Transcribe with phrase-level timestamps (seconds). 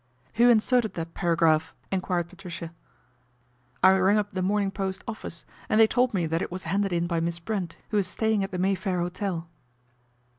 [0.37, 2.73] "Who inserted that paragraph?" enquired Patricia."
[3.83, 6.91] I rang up The Morning Post office and they told me that it was handed
[6.91, 9.47] in by Miss Brent, who is staying at the Mayfair Hotel."